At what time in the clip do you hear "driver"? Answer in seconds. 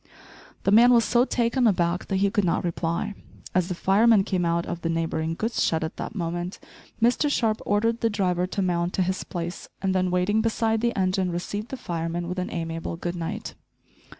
8.09-8.47